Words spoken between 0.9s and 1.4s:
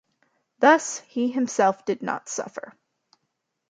he